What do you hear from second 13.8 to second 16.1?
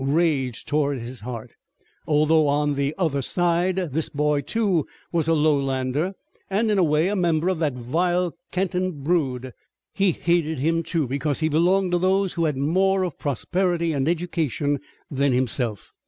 and education than himself.